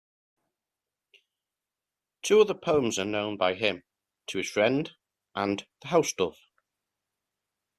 Two 2.23 2.41
other 2.41 2.55
poems 2.55 2.97
are 2.97 3.05
known 3.05 3.37
by 3.37 3.53
him, 3.53 3.83
"To 4.29 4.39
His 4.39 4.49
Friend" 4.49 4.89
and 5.35 5.63
"The 5.83 5.89
Housedove". 5.89 6.39